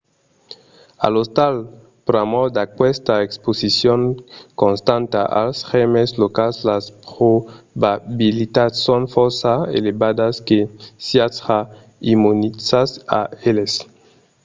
[1.05, 1.55] a l'ostal
[2.07, 3.99] pr'amor d’aquesta exposicion
[4.61, 10.59] constanta als gèrmes locals las probabilitats son fòrça elevadas que
[11.05, 11.59] siatz ja
[12.13, 13.73] immunizats a eles